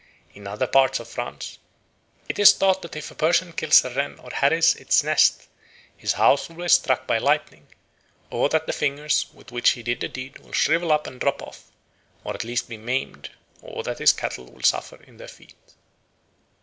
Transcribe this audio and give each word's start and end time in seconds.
In 0.33 0.47
other 0.47 0.65
parts 0.65 0.99
of 0.99 1.07
France 1.07 1.59
it 2.27 2.39
is 2.39 2.53
thought 2.55 2.81
that 2.81 2.95
if 2.95 3.11
a 3.11 3.13
person 3.13 3.53
kills 3.53 3.85
a 3.85 3.91
wren 3.93 4.17
or 4.17 4.31
harries 4.31 4.73
its 4.77 5.03
nest, 5.03 5.43
his 5.95 6.13
house 6.13 6.49
will 6.49 6.55
be 6.63 6.67
struck 6.69 7.05
by 7.05 7.19
lightning, 7.19 7.67
or 8.31 8.49
that 8.49 8.65
the 8.65 8.73
fingers 8.73 9.27
with 9.31 9.51
which 9.51 9.73
he 9.73 9.83
did 9.83 9.99
the 9.99 10.07
deed 10.07 10.39
will 10.39 10.53
shrivel 10.53 10.91
up 10.91 11.05
and 11.05 11.21
drop 11.21 11.43
off, 11.43 11.65
or 12.23 12.33
at 12.33 12.43
least 12.43 12.67
be 12.67 12.77
maimed, 12.77 13.29
or 13.61 13.83
that 13.83 13.99
his 13.99 14.11
cattle 14.11 14.51
will 14.51 14.63
suffer 14.63 15.03
in 15.03 15.17
their 15.17 15.27
feet. 15.27 15.75